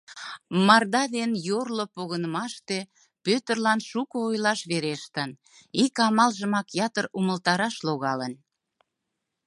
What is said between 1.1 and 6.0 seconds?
ден йорло погынымаште Пӧтырлан шуко ойлаш верештын, ик